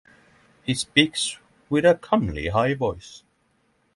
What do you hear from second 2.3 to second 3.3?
high voice.